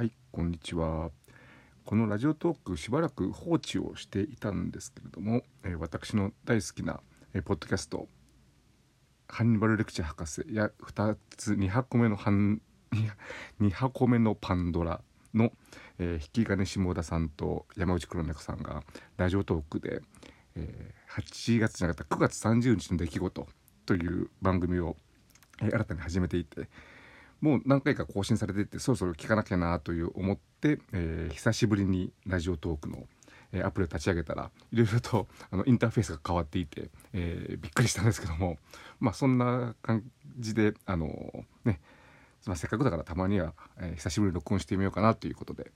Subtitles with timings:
[0.00, 1.10] はいこんにちは。
[1.84, 7.02] このラジオトークしばらく放置をしていたんですけれども、え、私の大好きな、
[7.34, 8.08] え、ポッドキャスト
[9.28, 12.62] ハンニバルレクチャー博士や2つ2箱目の半
[13.60, 15.02] 2 箱目のパンドラ
[15.34, 15.52] の、
[15.98, 18.82] えー、引き金下田さんと山内黒猫さんが
[19.18, 20.00] ラジオトークで、
[20.54, 23.46] えー、8月じゃなかった9月30日の出来事
[23.84, 24.96] という番組を、
[25.60, 26.70] えー、新たに始めていて
[27.40, 33.06] もう何回か更新されていてそろそろ聞かなきゃなという思って、えー、久しぶりにラジオトークの、
[33.52, 38.58] えー、アプリを立ち上げたらいろいろとあのインターフェースが変わっていて、えー、びっくりしたんですけども
[38.98, 40.02] まあそんな感
[40.38, 41.08] じであの
[41.64, 41.80] ね
[42.46, 45.70] まあ、せっかくだからたまには、えー、久しぶりに録音してみようかなということで、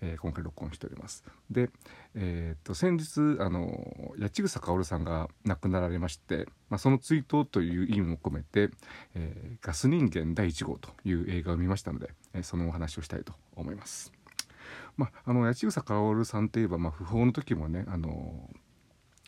[0.00, 1.24] えー、今回録音しております。
[1.50, 1.70] で、
[2.14, 8.70] えー、っと先日あの八千草薫さんが亡くなられまして、まあ、その追悼という意味も込めて、
[9.14, 14.12] えー「ガス人間第1号」という映画を見ましたので、えー、そのお話をしたいと思います。
[14.96, 18.50] まあ、あの八千草薫さんといえば、まあ、不法の時もねあの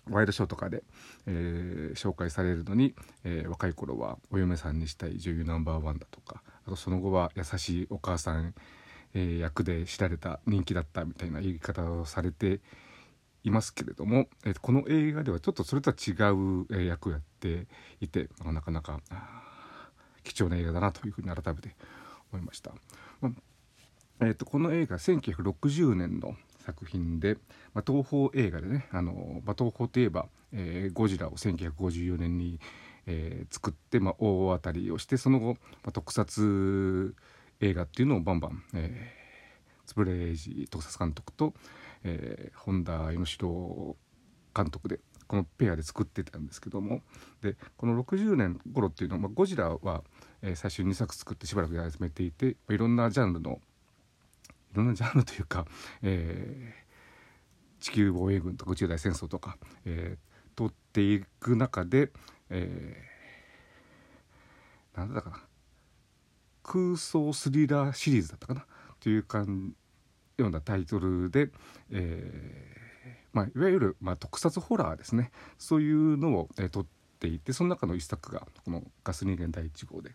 [0.08, 0.82] ワイドショーとかで、
[1.26, 8.54] えー、紹介されるのに、えー、若い頃はお嫁さんにしたい女優ナンバーワンだとかあとその後は優しいお母さん
[9.14, 12.60] えー、役で知られた人気だったみたいな言い方をされて
[13.42, 17.66] いますけれども、えー、この映画ではちょっとそれとは違う、えー、役をやって
[18.00, 19.00] いてなかなか
[20.22, 21.74] 貴重な映画だなというふうに改めて
[22.32, 22.72] 思いました。
[23.20, 27.38] まあ、えーと、この映画1960年の作品で、
[27.74, 32.60] まあ、東宝映画でねあの、まあ、東宝といえば、えー、ゴジラを1954年に、
[33.06, 37.14] えー、作って、まあ、大当たりをしてその後、まあ、特撮
[37.60, 41.54] 映画っていうのをバンバン、えー、円谷英二特撮監督と、
[42.04, 43.96] えー、本田義郎
[44.54, 47.02] 監督でこのペアで作ってたんですけども
[47.40, 50.02] でこの60年頃っていうのは、まあ、ゴジラは、
[50.42, 53.60] えー、最初に2作作ってしばらくやめていて、まあ、いろんなジャンルの
[54.72, 55.66] いろんなジャンルというか、
[56.02, 62.10] えー、地球防衛軍とか宇宙大戦争とか、えー、取っていく中で、
[62.50, 65.42] えー、なんだかな。
[66.70, 68.64] 空想スリラーシリーズだったかな？
[69.00, 69.74] というかん
[70.38, 71.50] ようなタイトルで、
[71.90, 72.80] えー
[73.32, 75.32] まあ、いわゆる、まあ、特撮ホラーですね。
[75.58, 76.86] そういうのを、えー、撮っ
[77.18, 80.12] ていてその中の一作がこの「ガス人間第1号で」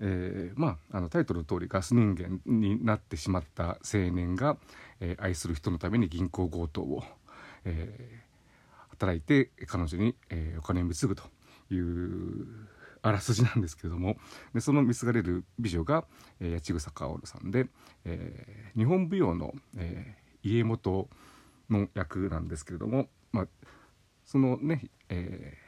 [0.00, 4.56] えー、まああのタイトルの通りガス人間になってしまった青年が、
[4.98, 7.04] えー、愛する人のために銀行強盗を、
[7.64, 11.22] えー、働いて彼女に、えー、お金を貢ぐと
[11.72, 12.68] いう
[13.04, 14.16] あらすじなんですけれども。
[14.54, 16.04] でその貢がれる美女が、
[16.40, 17.66] えー、八千草薫さんで、
[18.06, 21.08] えー、日本舞踊の、えー、家元
[21.68, 23.46] の役なんですけれども、まあ、
[24.24, 25.58] そのね、え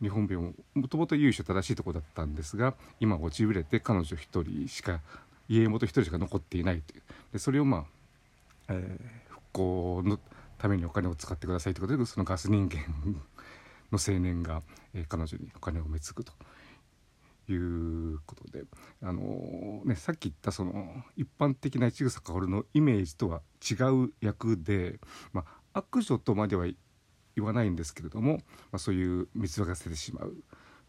[0.00, 5.00] ー、日本舞踊ももともと由緒正しいとこだったんですが今落ちぶれて彼女一人しか
[5.48, 7.02] 家元一人しか残っていないという。
[7.34, 7.84] でそれをまあ、
[8.70, 10.18] えー、復興の
[10.58, 12.82] ためにお金を使ってくださいということでそのガス人間
[13.92, 14.62] の青年が、
[14.94, 16.32] えー、彼女にお金を貢ぐと
[17.52, 18.64] いうことで、
[19.02, 23.74] あのー、ね、さっき言ったその一般的な市草薫のイメージとは違
[24.04, 24.98] う役で、
[25.32, 26.66] まあ、悪女とまでは
[27.36, 28.40] 言わないんですけれども、ま
[28.76, 30.34] あ、そういう見つがせてしまう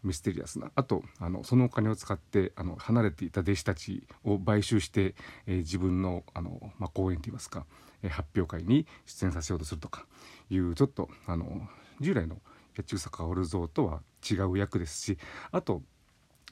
[0.02, 5.14] ミステリアスなあとあのそのお金を使ってあの離れていた弟子たちを買収して、
[5.46, 7.66] えー、自分のあの、まあ、講演といいますか、
[8.02, 10.06] えー、発表会に出演させようとするとか
[10.48, 11.68] いうちょっとあの
[12.00, 12.36] 従来の
[12.76, 15.18] 八千草薫像とは違う役ですし
[15.50, 15.82] あと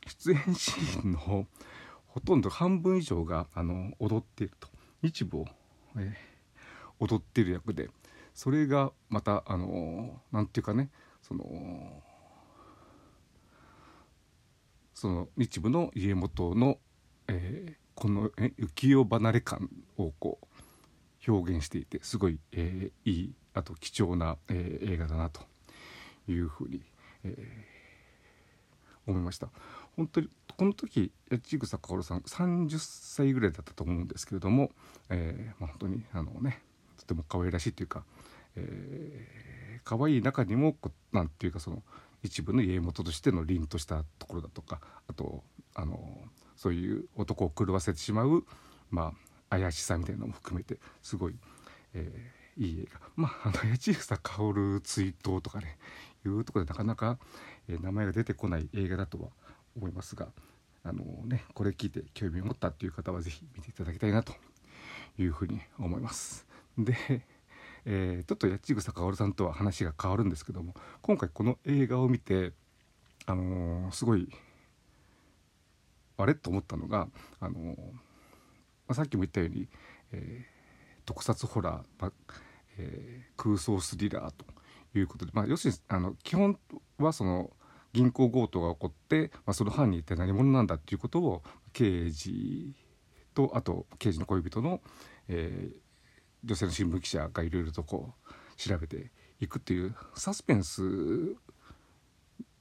[0.07, 1.47] 出演シーンの
[2.07, 4.69] ほとんど半分以上があの踊っていると。
[5.05, 5.47] 日舞を、
[5.99, 7.89] えー、踊っている役で
[8.35, 10.91] それがまたあのなんていうかね
[11.23, 12.03] その
[14.95, 16.79] その日舞の家元の、
[17.29, 25.41] えー、この浮世離れ感をこう表現していてすごい、えー、いいあと貴重な、えー、映画だなと。
[26.29, 26.83] いうふうに、
[27.25, 29.49] えー、思いました。
[29.97, 34.71] 本当にこの時八千草薫さん30歳ぐらいだったと思うんですけれども、
[35.09, 36.61] えーまあ、本当にあのね
[36.99, 38.05] とても可愛らしいというか、
[38.57, 41.83] えー、可愛い中にもこなんていうかその
[42.23, 45.45] 一部の家元としての凛としたところだとかあと
[45.75, 46.23] あの
[46.57, 48.45] そういう男を狂わせてしまう
[48.91, 49.13] ま
[49.51, 51.37] あ怪しさみたいなのも含めてすごい、
[51.93, 53.01] えー、いい映画。
[53.17, 55.79] まああの八千草薫追悼とかね
[56.29, 57.19] いうところでなかなか、
[57.69, 59.29] え、名前が出てこない映画だとは
[59.77, 60.29] 思いますが
[60.83, 64.35] あのねこれ聞いて興味を持ったっていう方は是非見ていただきたいなと
[65.19, 66.47] いうふうに思います。
[66.77, 66.95] で、
[67.87, 72.53] えー、ちょっと八千草薫さんとは話が変わるんですけども今回この映画を見て
[73.27, 74.29] あのー、すごい
[76.17, 76.35] あれ？
[76.35, 77.09] と思ったのが
[77.41, 77.77] あのー、
[78.89, 79.69] あ、さっきも言ったように、
[80.13, 82.13] えー、特撮ホラー、まあ
[82.79, 84.45] えー、空想スリラーと
[84.99, 86.59] いうことで、まあ、要するにあの基本
[86.99, 87.51] はその
[87.93, 91.43] 銀行強盗が起こって、まあ、その犯人って何者なんだっていうことを
[91.73, 92.75] 刑事
[93.35, 94.81] とあと刑事の恋人の、
[95.29, 95.77] えー、
[96.45, 99.11] 女性の新聞記者がいろいろとこう調べて
[99.41, 100.83] いくっていうサスペンス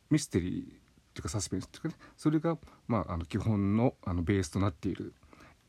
[0.09, 0.65] ミステリーっ
[1.13, 2.57] ていうかサスペンスっていうかねそれが、
[2.87, 5.13] まあ、あの基本のあのベースとなっている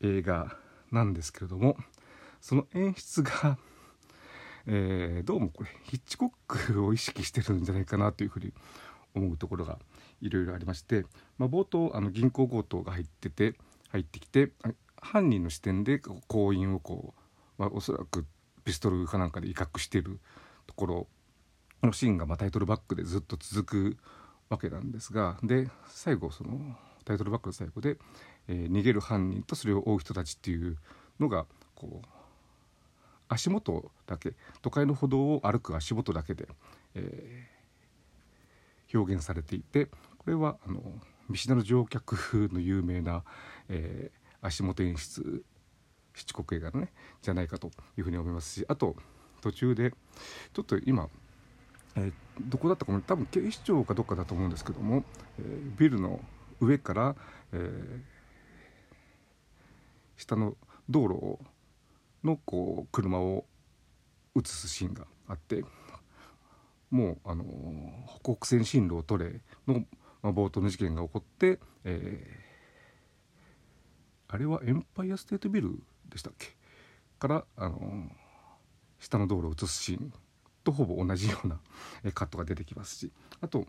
[0.02, 0.56] 映画
[0.92, 1.76] なんですけれども
[2.40, 3.56] その演出が、
[4.66, 8.52] えー、どうもこれヒッチコックを意識してるんじゃないかなというふうに
[9.14, 9.78] 思うところが
[10.22, 11.04] いろいろありまして、
[11.38, 13.54] まあ、冒頭あの銀行強盗が入ってて
[13.90, 14.50] 入ってきて
[15.00, 17.14] 犯人の視点で行員をこ
[17.58, 18.24] う、まあ、おそらく
[18.64, 20.18] ピストルかなんかで威嚇している
[20.66, 21.06] ところ
[21.82, 23.98] のシーンがまあタイトルバックでずっと続く
[24.48, 26.58] わけなんですがで最後その
[27.04, 27.98] タイトルバックの最後で、
[28.48, 30.78] えー、逃げる犯人とそれを追う人たちっていう
[31.20, 31.44] のが
[31.74, 32.23] こう
[33.34, 36.46] 足元だけ都会の歩道を歩く足元だけで、
[36.94, 40.80] えー、表現されていてこれはあの
[41.28, 43.24] 見知らぬ乗客の有名な、
[43.68, 45.44] えー、足元演出
[46.14, 46.92] 七国映画のね
[47.22, 48.94] じゃないかというふうに思いますしあと
[49.40, 49.90] 途中で
[50.52, 51.08] ちょっと今、
[51.96, 55.04] えー、どこだったかも多分警視庁かどっかだと思うんですけども、
[55.38, 56.20] えー、ビルの
[56.60, 57.16] 上から、
[57.52, 58.00] えー、
[60.16, 60.54] 下の
[60.88, 61.40] 道路を
[62.24, 63.44] のこう車を
[64.36, 65.64] 映すシーンがあって
[66.90, 67.44] もうあの
[68.20, 69.84] 北北線進路を取れの、
[70.22, 75.78] 冒頭の事件が起こって、えー、あれはエンパイアステートビル
[76.08, 76.48] でしたっけ？
[77.18, 78.10] からあの
[78.98, 80.12] 下の道路を映すシーン
[80.62, 81.58] とほぼ同じような
[82.12, 83.66] カットが出てきますしあと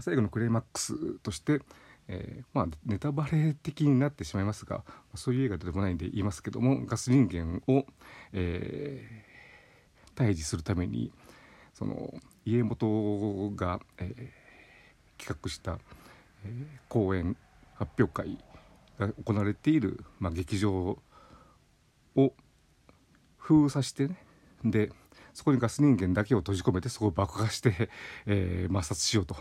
[0.00, 1.60] 最後のクライマックスとして、
[2.08, 4.82] えー、まあ、ネタバレ的になってしまいますが
[5.14, 7.84] そういう映画でもないんで言いますけどもガス人間を、
[8.32, 11.12] えー、退治するために
[11.74, 12.14] その
[12.44, 15.78] 家元が、えー、企画した、
[16.44, 17.36] え講演
[17.74, 18.38] 発表会
[18.98, 20.98] が行われている、まあ、劇場
[22.16, 22.32] を
[23.36, 24.16] 封鎖してね
[24.64, 24.90] で
[25.38, 27.90] そこにガス人間だけを閉じ込めてそこを爆破して、
[28.26, 29.36] えー、抹殺しようと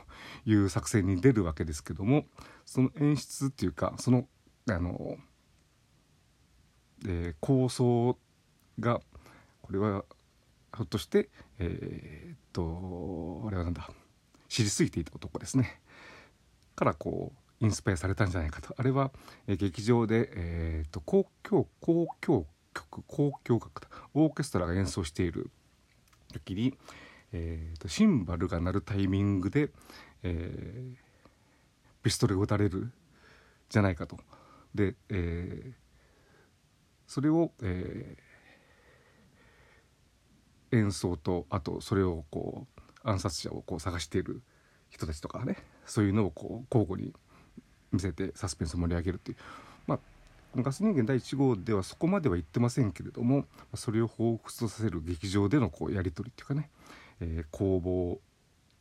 [0.45, 2.27] いう作戦に出るわけですけども
[2.67, 4.29] その演出っていうかその
[4.69, 5.17] あの、
[7.03, 8.15] えー、構想
[8.79, 9.01] が
[9.63, 10.05] これは
[10.75, 13.89] ひょっとしてえー、っとあれはなんだ
[14.47, 15.81] 知りすぎていた男ですね。
[16.75, 18.75] からこうインスパイアされたんじゃないかと。
[18.77, 19.11] あれは、
[19.47, 22.45] えー、劇場で、えーと、交響交響
[22.75, 25.49] 曲交響楽オーケストラが演奏している
[26.39, 26.77] 時に、
[27.33, 29.69] えーと、シンバルが鳴るタイミングで、
[30.23, 30.95] えー、
[32.03, 32.91] ピストルを撃たれる
[33.69, 34.17] じゃないかと。
[34.73, 35.73] で、えー、
[37.07, 44.41] それを、えー、演奏とあとそれをこう暗殺者をこう探している
[44.89, 47.13] 人たちとかねそういうのをこう交互に
[47.91, 49.37] 見せてサスペンスを盛り上げるっていう
[50.63, 53.45] ガス人間第1号ではそこまでは言ってませんけれども
[53.75, 56.69] それを彷彿とさせる劇場でのこうやり取りっていうかね、
[57.21, 58.19] えー、攻防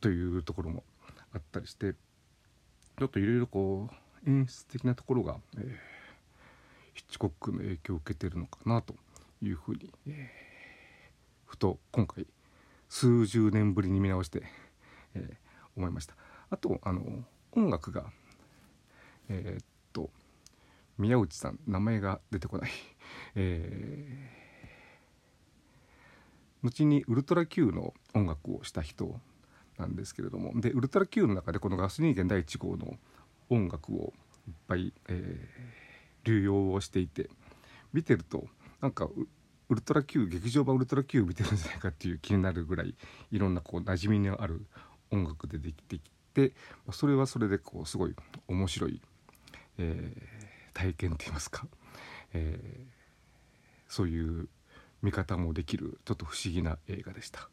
[0.01, 0.83] というところも
[1.33, 1.93] あったりして
[2.97, 3.89] ちょっといろいろこ
[4.25, 5.67] う演出的なところが、えー、
[6.93, 8.95] ヒッチコックの影響を受けてるのかなと
[9.41, 12.25] いうふうに、えー、ふと今回
[12.89, 14.43] 数十年ぶりに見直して、
[15.13, 15.35] えー、
[15.75, 16.15] 思いました。
[16.49, 17.03] あとあの
[17.51, 18.05] 音楽が
[19.29, 20.09] えー、っと
[20.97, 22.71] 宮内さん名前が出てこない。
[23.35, 29.19] えー、後にウルトラ Q の音楽をした人
[29.77, 30.59] なんですけれども。
[30.59, 32.97] でウルトラ Q の中でこのガス人間第1号の
[33.49, 34.13] 音楽を
[34.47, 37.29] いっぱい、えー、流用をしていて
[37.93, 38.47] 見てると
[38.81, 39.05] なんか
[39.69, 42.95] ウルトラ Q 劇場版ウルトラ Q 見てるんじゃないかっていう気になるぐらい
[43.31, 44.65] いろんなこう馴染みのある
[45.11, 46.53] 音楽でできてきて
[46.91, 48.15] それはそれでこうすごい
[48.47, 49.01] 面白い
[49.77, 50.36] えー、
[50.77, 51.67] 体験って言いますか、
[52.33, 52.85] えー、
[53.87, 54.47] そういう
[55.01, 57.49] 見方もできるちょっと不思議な映画でした。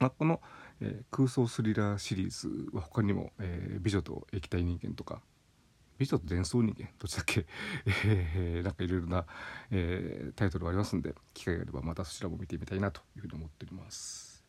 [0.00, 0.40] まあ、この、
[0.80, 5.22] えー、空想スリラーシリーズは他にも「えー、美女と液体人間」とか
[5.98, 7.46] 「美女と伝送人間」どっちだっけ、
[8.04, 9.24] えー、なんかいろいろな、
[9.70, 14.44] えー、タイトルがありますんで機会があればまたそちらも見てみたいなというふうに思っております。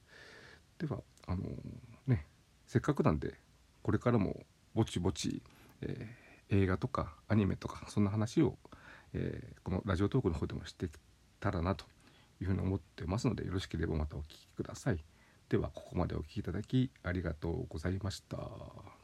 [0.80, 1.44] ではあの
[2.08, 2.26] ね
[2.66, 3.40] せっかくなんで
[3.84, 5.44] これからもぼちぼち、
[5.82, 8.58] えー映画とかアニメとかそんな話を、
[9.14, 10.92] えー、このラジオトークの方でもしてき
[11.40, 11.86] たらなと
[12.42, 15.04] いうふうに思ってますのでよろしければまたお聴きください。
[15.50, 18.99] ではここまでお聴きいただきありがとうございました。